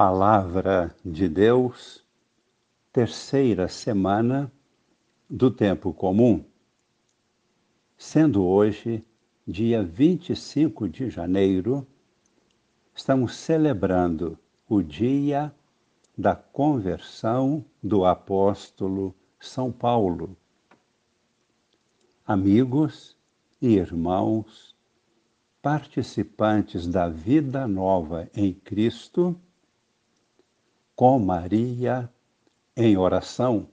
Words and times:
Palavra 0.00 0.94
de 1.04 1.28
Deus, 1.28 2.04
terceira 2.92 3.66
semana 3.66 4.48
do 5.28 5.50
tempo 5.50 5.92
comum, 5.92 6.44
sendo 7.96 8.44
hoje 8.44 9.04
dia 9.44 9.82
25 9.82 10.88
de 10.88 11.10
janeiro, 11.10 11.84
estamos 12.94 13.34
celebrando 13.34 14.38
o 14.68 14.82
dia 14.82 15.52
da 16.16 16.36
conversão 16.36 17.64
do 17.82 18.04
apóstolo 18.04 19.12
São 19.40 19.72
Paulo. 19.72 20.36
Amigos 22.24 23.16
e 23.60 23.74
irmãos, 23.74 24.76
participantes 25.60 26.86
da 26.86 27.08
vida 27.08 27.66
nova 27.66 28.30
em 28.32 28.54
Cristo, 28.54 29.36
com 30.98 31.16
Maria 31.16 32.12
em 32.76 32.96
oração. 32.96 33.68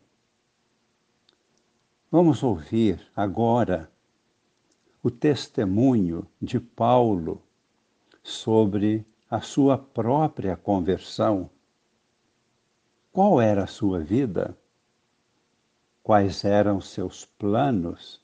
Vamos 2.12 2.44
ouvir 2.44 3.02
agora 3.16 3.90
o 5.02 5.10
testemunho 5.10 6.28
de 6.40 6.60
Paulo 6.60 7.42
sobre 8.22 9.04
a 9.28 9.42
sua 9.42 9.76
própria 9.76 10.56
conversão. 10.56 11.50
Qual 13.12 13.42
era 13.42 13.64
a 13.64 13.68
sua 13.68 14.00
vida? 14.02 14.56
Quais 16.04 16.46
eram 16.46 16.80
seus 16.80 17.26
planos? 17.26 18.22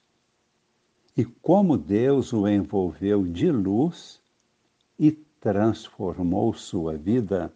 E 1.17 1.25
como 1.25 1.75
Deus 1.75 2.33
o 2.33 2.47
envolveu 2.47 3.25
de 3.25 3.51
luz 3.51 4.21
e 4.99 5.11
transformou 5.11 6.53
sua 6.53 6.95
vida? 6.95 7.51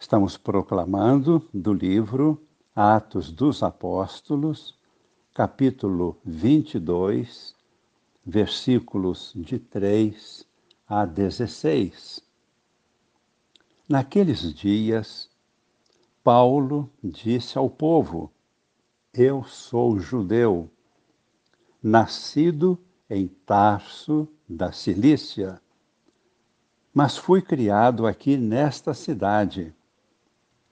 Estamos 0.00 0.36
proclamando 0.36 1.44
do 1.52 1.72
livro 1.72 2.40
Atos 2.74 3.32
dos 3.32 3.64
Apóstolos, 3.64 4.78
capítulo 5.34 6.16
22, 6.24 7.54
versículos 8.24 9.32
de 9.34 9.58
3 9.58 10.46
a 10.86 11.04
16. 11.04 12.22
Naqueles 13.88 14.54
dias, 14.54 15.28
Paulo 16.22 16.88
disse 17.02 17.58
ao 17.58 17.68
povo: 17.68 18.30
Eu 19.12 19.42
sou 19.42 19.98
judeu, 19.98 20.70
nascido 21.82 22.78
em 23.10 23.26
Tarso 23.26 24.28
da 24.48 24.70
Cilícia, 24.70 25.60
mas 26.94 27.16
fui 27.16 27.42
criado 27.42 28.06
aqui 28.06 28.36
nesta 28.36 28.94
cidade 28.94 29.74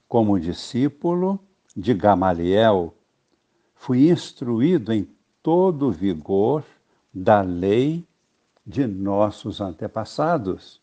como 0.09 0.39
discípulo 0.39 1.41
de 1.75 1.93
Gamaliel, 1.95 2.95
fui 3.75 4.11
instruído 4.11 4.93
em 4.93 5.09
todo 5.43 5.89
o 5.89 5.93
vigor 5.93 6.65
da 7.13 7.43
lei 7.43 8.07
de 8.65 8.87
nossos 8.87 9.61
antepassados, 9.61 10.81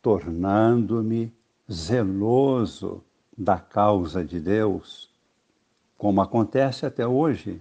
tornando-me 0.00 1.32
zeloso 1.70 3.02
da 3.36 3.58
causa 3.58 4.24
de 4.24 4.40
Deus, 4.40 5.10
como 5.98 6.20
acontece 6.20 6.86
até 6.86 7.06
hoje. 7.06 7.60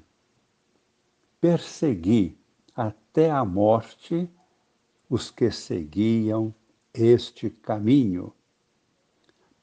Persegui 1.42 2.38
até 2.76 3.30
a 3.30 3.44
morte 3.44 4.30
os 5.10 5.30
que 5.30 5.52
seguiam 5.52 6.54
este 6.94 7.50
caminho 7.50 8.34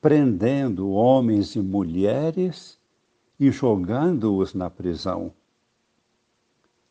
prendendo 0.03 0.91
homens 0.91 1.55
e 1.55 1.61
mulheres 1.61 2.77
e 3.39 3.53
jogando-os 3.53 4.53
na 4.53 4.69
prisão. 4.69 5.33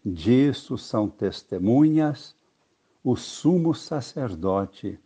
Disso 0.04 0.78
são 0.78 1.10
testemunhas 1.10 2.34
o 3.04 3.18
sumo 3.18 3.76
sacerdote 3.76 4.98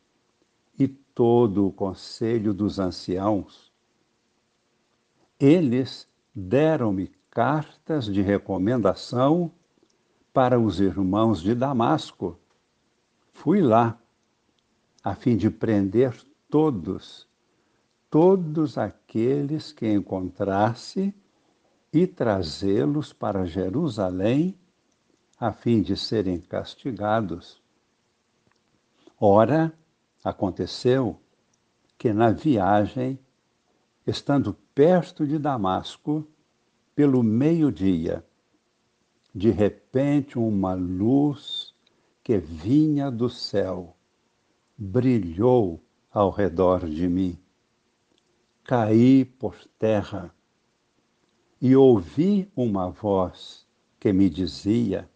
e 0.78 0.88
todo 0.88 1.66
o 1.66 1.72
conselho 1.72 2.53
dos 2.53 2.78
anciãos. 2.78 3.74
Eles 5.40 6.08
deram-me 6.34 7.12
cartas 7.31 8.06
de 8.06 8.22
recomendação 8.22 9.52
para 10.31 10.59
os 10.59 10.79
irmãos 10.79 11.41
de 11.41 11.56
Damasco. 11.56 12.38
Fui 13.34 13.62
lá, 13.62 14.00
a 15.03 15.16
fim 15.16 15.35
de 15.35 15.50
prender 15.50 16.16
todos 16.52 17.28
todos 18.16 18.78
aqueles 18.78 19.74
que 19.74 19.92
encontrasse 19.92 21.14
e 21.92 22.08
trazê-los 22.08 23.12
para 23.12 23.46
Jerusalém, 23.46 24.58
a 25.38 25.52
fim 25.52 25.81
de 25.81 25.98
serem 25.98 26.40
castigados. 26.40 27.62
Ora, 29.20 29.78
aconteceu 30.24 31.20
que 31.98 32.14
na 32.14 32.31
viagem, 32.31 33.20
estando 34.08 34.53
perto 34.74 35.28
de 35.28 35.38
Damasco, 35.38 36.26
pelo 36.96 37.22
meio-dia, 37.22 38.26
de 39.34 39.52
repente 39.52 40.40
uma 40.40 40.74
luz 40.74 41.76
que 42.24 42.38
vinha 42.38 43.12
do 43.12 43.30
céu 43.30 43.94
brilhou 44.78 45.84
ao 46.09 46.30
redor 46.30 46.88
de 46.88 47.09
mim 47.09 47.44
caí 48.66 49.24
por 49.24 49.56
terra 49.78 50.34
e 51.62 51.76
ouvi 51.76 52.52
uma 52.56 52.90
voz 52.90 53.66
que 54.00 54.12
me 54.12 54.28
dizia: 54.28 55.08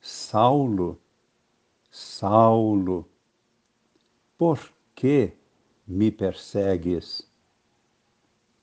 Saulo, 0.00 1.00
Saulo, 1.90 3.08
por 4.36 4.60
que 4.94 5.32
me 5.86 6.10
persegues? 6.10 7.26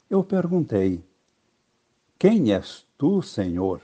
Eu 0.08 0.24
perguntei: 0.24 1.04
Quem 2.20 2.54
és 2.54 2.88
tu, 3.00 3.24
Senhor? 3.24 3.82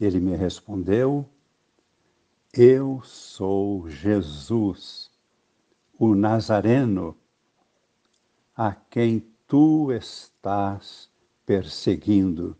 Ele 0.00 0.20
me 0.20 0.36
respondeu: 0.36 1.28
Eu 2.54 3.02
sou 3.02 3.88
Jesus, 3.88 5.10
o 5.98 6.14
Nazareno 6.14 7.16
a 8.58 8.74
quem 8.74 9.20
tu 9.46 9.92
estás 9.92 11.08
perseguindo. 11.46 12.56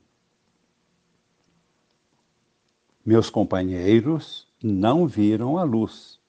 Meus 3.04 3.28
companheiros 3.28 4.46
não 4.62 5.08
viram 5.08 5.58
a 5.58 5.64
luz, 5.64 6.20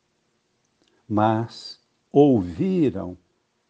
mas 1.08 1.80
ouviram 2.12 3.16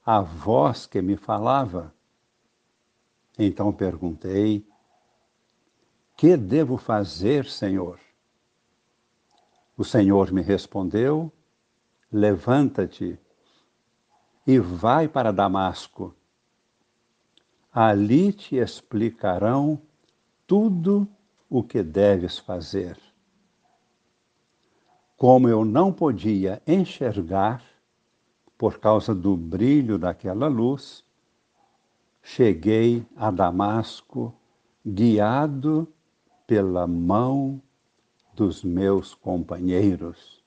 a 0.05 0.21
voz 0.21 0.85
que 0.85 1.01
me 1.01 1.17
falava. 1.17 1.93
Então 3.37 3.73
perguntei: 3.73 4.65
Que 6.15 6.37
devo 6.37 6.77
fazer, 6.77 7.43
Senhor? 7.45 7.99
O 9.75 9.83
Senhor 9.83 10.31
me 10.31 10.41
respondeu: 10.41 11.29
Levanta-te 12.09 13.19
e 14.49 14.57
vai 14.57 15.07
para 15.07 15.31
Damasco. 15.31 16.15
Ali 17.71 18.33
te 18.33 18.55
explicarão 18.55 19.79
tudo 20.47 21.07
o 21.47 21.61
que 21.61 21.83
deves 21.83 22.39
fazer. 22.39 22.97
Como 25.15 25.47
eu 25.47 25.63
não 25.63 25.93
podia 25.93 26.63
enxergar, 26.65 27.63
por 28.57 28.79
causa 28.79 29.13
do 29.13 29.37
brilho 29.37 29.99
daquela 29.99 30.47
luz, 30.47 31.05
cheguei 32.23 33.05
a 33.15 33.29
Damasco 33.29 34.33
guiado 34.83 35.87
pela 36.47 36.87
mão 36.87 37.61
dos 38.33 38.63
meus 38.63 39.13
companheiros. 39.13 40.43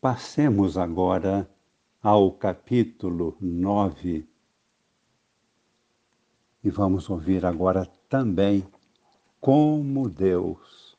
Passemos 0.00 0.78
agora 0.78 1.50
ao 2.04 2.30
capítulo 2.32 3.34
9. 3.40 4.28
E 6.62 6.68
vamos 6.68 7.08
ouvir 7.08 7.46
agora 7.46 7.86
também 8.10 8.62
como 9.40 10.10
Deus 10.10 10.94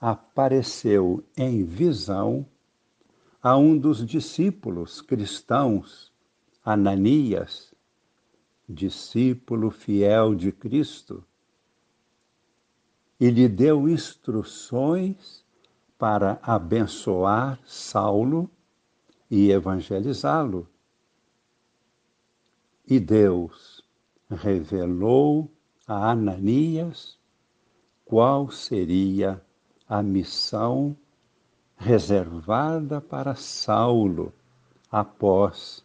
apareceu 0.00 1.22
em 1.36 1.62
visão 1.62 2.46
a 3.42 3.54
um 3.58 3.76
dos 3.76 4.02
discípulos 4.06 5.02
cristãos, 5.02 6.10
Ananias, 6.64 7.74
discípulo 8.66 9.70
fiel 9.70 10.34
de 10.34 10.52
Cristo, 10.52 11.22
e 13.20 13.28
lhe 13.28 13.46
deu 13.46 13.86
instruções 13.86 15.44
para 15.98 16.38
abençoar 16.42 17.60
Saulo 17.62 18.50
e 19.30 19.50
evangelizá-lo. 19.50 20.68
E 22.86 23.00
Deus 23.00 23.84
revelou 24.30 25.50
a 25.86 26.10
Ananias 26.10 27.18
qual 28.04 28.50
seria 28.50 29.42
a 29.88 30.02
missão 30.02 30.96
reservada 31.76 33.00
para 33.00 33.34
Saulo 33.34 34.32
após 34.90 35.84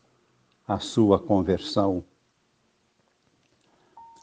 a 0.68 0.80
sua 0.80 1.20
conversão. 1.20 2.04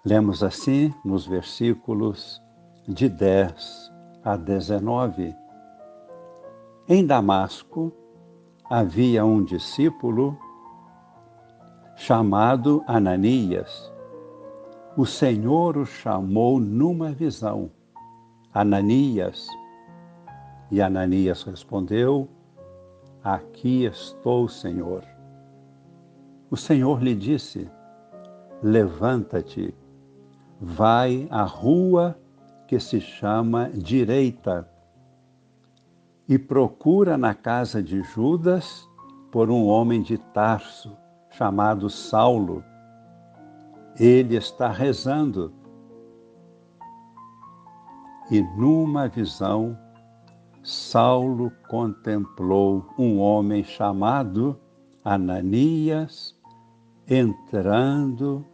Lemos 0.05 0.43
assim 0.43 0.95
nos 1.05 1.27
versículos 1.27 2.41
de 2.87 3.09
10 3.09 3.93
a 4.25 4.37
19. 4.37 5.35
Em 6.89 7.05
Damasco 7.05 7.93
havia 8.69 9.25
um 9.25 9.43
discípulo 9.43 10.37
chamado 11.97 12.85
Ananias. 12.87 13.93
O 14.97 15.07
Senhor 15.07 15.77
o 15.77 15.87
chamou 15.87 16.61
numa 16.61 17.11
visão. 17.11 17.71
Ananias. 18.53 19.47
E 20.71 20.83
Ananias 20.83 21.43
respondeu: 21.45 22.29
Aqui 23.23 23.85
estou, 23.85 24.49
Senhor. 24.49 25.03
O 26.51 26.57
Senhor 26.57 27.03
lhe 27.03 27.15
disse: 27.15 27.71
Levanta-te 28.63 29.75
vai 30.61 31.27
à 31.31 31.43
rua 31.43 32.19
que 32.67 32.79
se 32.79 33.01
chama 33.01 33.71
Direita 33.71 34.69
e 36.29 36.39
procura 36.39 37.17
na 37.17 37.35
casa 37.35 37.83
de 37.83 38.03
Judas 38.03 38.87
por 39.33 39.51
um 39.51 39.67
homem 39.67 40.03
de 40.03 40.19
Tarso 40.19 40.97
chamado 41.31 41.89
Saulo. 41.89 42.63
Ele 43.99 44.37
está 44.37 44.69
rezando. 44.69 45.53
E 48.31 48.43
numa 48.43 49.09
visão, 49.09 49.77
Saulo 50.63 51.51
contemplou 51.69 52.87
um 52.99 53.19
homem 53.19 53.65
chamado 53.65 54.59
Ananias 55.03 56.37
entrando 57.09 58.45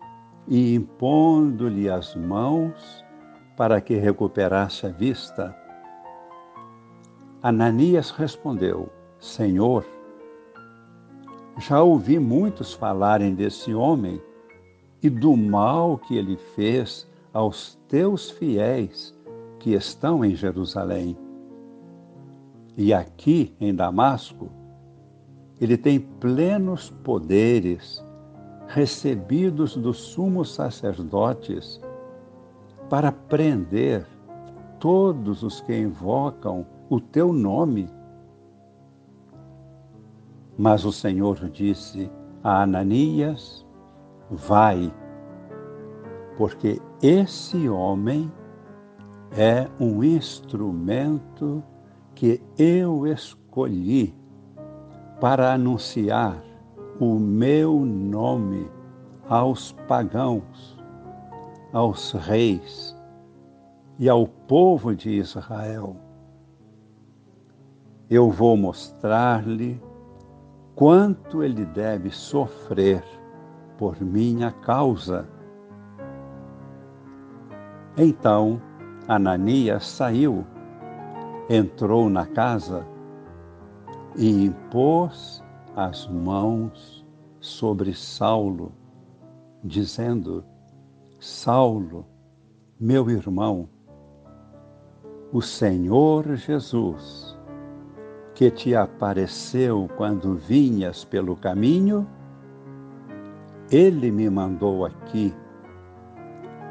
e 0.47 0.75
impondo-lhe 0.77 1.89
as 1.91 2.15
mãos 2.15 3.05
para 3.57 3.81
que 3.81 3.97
recuperasse 3.97 4.87
a 4.87 4.91
vista. 4.91 5.64
Ananias 7.45 8.11
respondeu: 8.11 8.89
Senhor, 9.21 9.85
já 11.59 11.83
ouvi 11.83 12.19
muitos 12.19 12.73
falarem 12.73 13.35
desse 13.35 13.75
homem 13.75 14.19
e 15.03 15.11
do 15.11 15.37
mal 15.37 15.99
que 15.99 16.17
ele 16.17 16.39
fez 16.39 17.07
aos 17.35 17.79
teus 17.87 18.31
fiéis 18.31 19.15
que 19.59 19.75
estão 19.75 20.25
em 20.25 20.35
Jerusalém. 20.35 21.19
E 22.79 22.95
aqui 22.95 23.55
em 23.61 23.75
Damasco, 23.75 24.49
ele 25.61 25.77
tem 25.77 26.01
plenos 26.01 26.89
poderes 26.89 28.03
recebidos 28.69 29.77
dos 29.77 29.99
sumos 29.99 30.55
sacerdotes 30.55 31.79
para 32.89 33.13
prender 33.13 34.07
todos 34.81 35.43
os 35.43 35.61
que 35.61 35.77
invocam 35.77 36.67
o 36.95 37.01
teu 37.01 37.33
nome. 37.33 37.91
Mas 40.57 40.85
o 40.85 40.93
Senhor 40.93 41.51
disse 41.51 42.11
a 42.43 42.63
Ananias: 42.63 43.67
Vai, 44.31 44.95
porque 46.37 46.81
esse 47.03 47.69
homem 47.69 48.31
é 49.37 49.69
um 49.81 50.05
instrumento 50.05 51.63
que 52.15 52.41
eu 52.57 53.07
escolhi 53.09 54.15
para 55.21 55.53
anunciar 55.53 56.41
o 57.01 57.19
meu 57.19 57.81
nome 57.81 58.71
aos 59.29 59.73
pagãos, 59.89 60.79
aos 61.73 62.13
reis 62.13 62.97
e 63.99 64.09
ao 64.09 64.29
povo 64.29 64.95
de 64.95 65.11
Israel. 65.11 66.04
Eu 68.15 68.31
vou 68.31 68.57
mostrar-lhe 68.57 69.83
quanto 70.77 71.43
ele 71.43 71.65
deve 71.65 72.13
sofrer 72.13 73.03
por 73.77 74.01
minha 74.01 74.53
causa. 74.53 75.29
Então 77.99 78.63
Ananias 79.09 79.85
saiu, 79.85 80.47
entrou 81.51 82.09
na 82.09 82.25
casa 82.25 82.87
e 84.15 84.45
impôs 84.45 85.43
as 85.75 86.07
mãos 86.07 87.05
sobre 87.41 87.93
Saulo, 87.93 88.71
dizendo: 89.65 90.45
Saulo, 91.19 92.07
meu 92.79 93.11
irmão, 93.11 93.69
o 95.33 95.43
Senhor 95.43 96.37
Jesus, 96.37 97.34
que 98.35 98.51
te 98.51 98.75
apareceu 98.75 99.89
quando 99.97 100.35
vinhas 100.35 101.05
pelo 101.05 101.37
caminho, 101.37 102.07
ele 103.71 104.11
me 104.11 104.29
mandou 104.29 104.85
aqui 104.85 105.33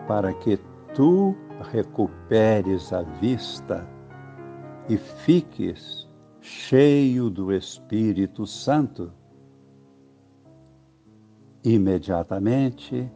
para 0.07 0.33
que 0.33 0.59
tu 0.93 1.35
recuperes 1.71 2.91
a 2.91 3.01
vista 3.03 3.87
e 4.89 4.97
fiques 4.97 6.07
cheio 6.41 7.29
do 7.29 7.53
Espírito 7.53 8.45
Santo. 8.45 9.11
Imediatamente 11.63 13.09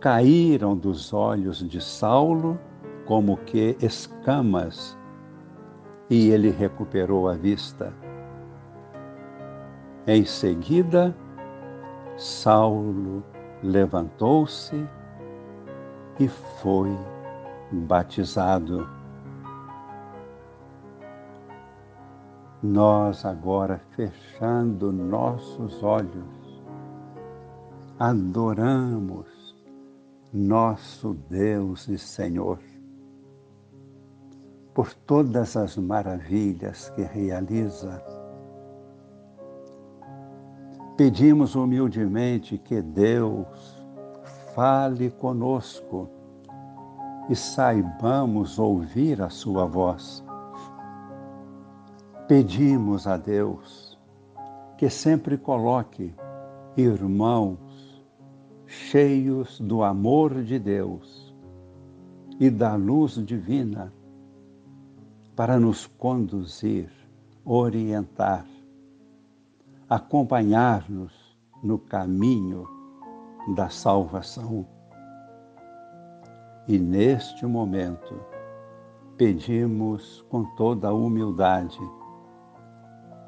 caíram 0.00 0.76
dos 0.76 1.12
olhos 1.12 1.66
de 1.68 1.80
Saulo 1.80 2.58
como 3.06 3.36
que 3.36 3.76
escamas, 3.80 4.98
e 6.08 6.30
ele 6.30 6.50
recuperou 6.50 7.28
a 7.28 7.34
vista. 7.34 7.92
Em 10.06 10.24
seguida, 10.24 11.14
Saulo 12.16 13.24
levantou-se 13.62 14.86
e 16.18 16.28
foi 16.28 16.96
batizado. 17.72 18.88
nós 22.62 23.24
agora 23.24 23.80
fechando 23.90 24.92
nossos 24.92 25.82
olhos, 25.82 26.62
adoramos 27.98 29.54
nosso 30.32 31.14
Deus 31.28 31.88
e 31.88 31.96
Senhor 31.96 32.58
por 34.76 34.92
todas 34.92 35.56
as 35.56 35.74
maravilhas 35.78 36.90
que 36.90 37.02
realiza. 37.02 37.98
Pedimos 40.98 41.54
humildemente 41.54 42.58
que 42.58 42.82
Deus 42.82 43.82
fale 44.54 45.10
conosco 45.12 46.10
e 47.30 47.34
saibamos 47.34 48.58
ouvir 48.58 49.22
a 49.22 49.30
Sua 49.30 49.64
voz 49.64 50.22
Pedimos 52.28 53.06
a 53.06 53.16
Deus 53.16 53.98
que 54.76 54.90
sempre 54.90 55.38
coloque 55.38 56.14
irmãos 56.76 58.04
cheios 58.66 59.58
do 59.58 59.82
amor 59.82 60.42
de 60.42 60.58
Deus 60.58 61.34
e 62.38 62.50
da 62.50 62.74
luz 62.74 63.14
divina 63.24 63.90
para 65.36 65.60
nos 65.60 65.86
conduzir, 65.86 66.90
orientar, 67.44 68.46
acompanhar-nos 69.86 71.12
no 71.62 71.78
caminho 71.78 72.66
da 73.54 73.68
salvação. 73.68 74.66
E 76.66 76.78
neste 76.78 77.44
momento, 77.44 78.18
pedimos 79.18 80.24
com 80.30 80.42
toda 80.56 80.88
a 80.88 80.94
humildade 80.94 81.78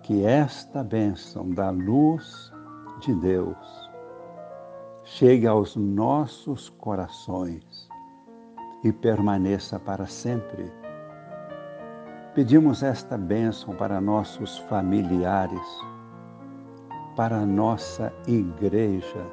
que 0.02 0.24
esta 0.24 0.82
bênção 0.82 1.50
da 1.50 1.70
luz 1.70 2.50
de 3.00 3.14
Deus 3.14 3.90
chegue 5.04 5.46
aos 5.46 5.76
nossos 5.76 6.70
corações 6.70 7.88
e 8.82 8.92
permaneça 8.92 9.78
para 9.78 10.06
sempre. 10.06 10.77
Pedimos 12.38 12.84
esta 12.84 13.18
bênção 13.18 13.74
para 13.74 14.00
nossos 14.00 14.58
familiares, 14.58 15.60
para 17.16 17.44
nossa 17.44 18.12
igreja, 18.28 19.26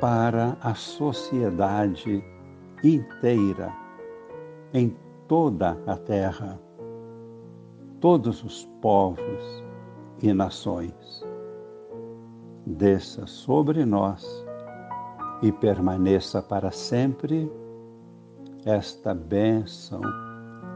para 0.00 0.56
a 0.60 0.74
sociedade 0.74 2.20
inteira, 2.82 3.72
em 4.74 4.96
toda 5.28 5.80
a 5.86 5.96
terra, 5.96 6.60
todos 8.00 8.42
os 8.42 8.64
povos 8.82 9.64
e 10.20 10.32
nações. 10.32 11.24
Desça 12.66 13.24
sobre 13.24 13.84
nós 13.84 14.26
e 15.42 15.52
permaneça 15.52 16.42
para 16.42 16.72
sempre 16.72 17.48
esta 18.64 19.14
bênção 19.14 20.00